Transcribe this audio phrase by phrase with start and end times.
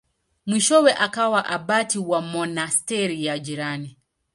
[0.45, 3.97] Mwishowe akawa abati wa monasteri ya jirani.